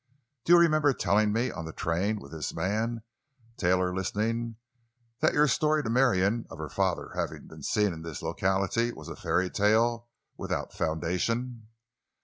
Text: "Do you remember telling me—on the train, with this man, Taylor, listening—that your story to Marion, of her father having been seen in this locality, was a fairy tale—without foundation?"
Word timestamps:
"Do 0.45 0.53
you 0.53 0.57
remember 0.59 0.93
telling 0.93 1.31
me—on 1.31 1.65
the 1.65 1.71
train, 1.73 2.19
with 2.19 2.31
this 2.31 2.55
man, 2.55 3.03
Taylor, 3.55 3.93
listening—that 3.93 5.31
your 5.35 5.47
story 5.47 5.83
to 5.83 5.91
Marion, 5.91 6.47
of 6.49 6.57
her 6.57 6.69
father 6.69 7.11
having 7.13 7.45
been 7.45 7.61
seen 7.61 7.93
in 7.93 8.01
this 8.01 8.23
locality, 8.23 8.91
was 8.93 9.09
a 9.09 9.15
fairy 9.15 9.51
tale—without 9.51 10.73
foundation?" 10.73 11.67